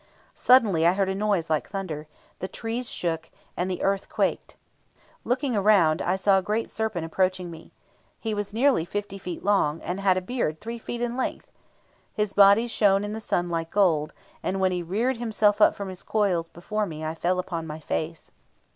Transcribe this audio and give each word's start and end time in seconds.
Suddenly 0.33 0.87
I 0.87 0.93
heard 0.93 1.09
a 1.09 1.13
noise 1.13 1.47
like 1.47 1.69
thunder; 1.69 2.07
the 2.39 2.47
trees 2.47 2.89
shook, 2.89 3.29
and 3.55 3.69
the 3.69 3.83
earth 3.83 4.09
quaked. 4.09 4.55
Looking 5.23 5.53
round, 5.53 6.01
I 6.01 6.15
saw 6.15 6.39
a 6.39 6.41
great 6.41 6.71
serpent 6.71 7.05
approaching 7.05 7.51
me. 7.51 7.71
He 8.19 8.33
was 8.33 8.51
nearly 8.51 8.83
50 8.83 9.19
feet 9.19 9.43
long, 9.43 9.79
and 9.83 9.99
had 9.99 10.17
a 10.17 10.21
beard 10.21 10.59
3 10.59 10.79
feet 10.79 11.01
in 11.03 11.15
length. 11.15 11.51
His 12.11 12.33
body 12.33 12.65
shone 12.65 13.03
in 13.03 13.13
the 13.13 13.19
sun 13.19 13.47
like 13.47 13.69
gold, 13.69 14.11
and 14.41 14.59
when 14.59 14.71
he 14.71 14.81
reared 14.81 15.17
himself 15.17 15.61
up 15.61 15.75
from 15.75 15.87
his 15.89 16.01
coils 16.01 16.49
before 16.49 16.87
me 16.87 17.05
I 17.05 17.13
fell 17.13 17.37
upon 17.37 17.67
my 17.67 17.79
face. 17.79 18.31